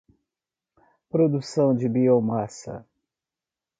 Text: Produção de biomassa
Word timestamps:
Produção 1.11 1.75
de 1.75 1.87
biomassa 1.87 2.83